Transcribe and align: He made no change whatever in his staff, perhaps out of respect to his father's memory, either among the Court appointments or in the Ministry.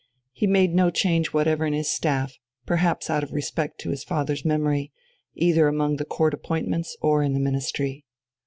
He 0.31 0.47
made 0.47 0.73
no 0.73 0.89
change 0.89 1.27
whatever 1.31 1.63
in 1.63 1.73
his 1.73 1.91
staff, 1.91 2.35
perhaps 2.65 3.07
out 3.11 3.21
of 3.23 3.33
respect 3.33 3.79
to 3.81 3.91
his 3.91 4.03
father's 4.03 4.43
memory, 4.43 4.91
either 5.35 5.67
among 5.67 5.97
the 5.97 6.05
Court 6.05 6.33
appointments 6.33 6.97
or 7.03 7.21
in 7.21 7.33
the 7.33 7.39
Ministry. 7.39 8.03